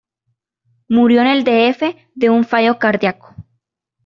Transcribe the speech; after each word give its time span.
Murió 0.89 1.21
en 1.21 1.27
el 1.27 1.43
D. 1.43 1.67
F. 1.67 2.09
de 2.15 2.29
un 2.31 2.43
fallo 2.43 2.79
cardiaco. 2.79 3.35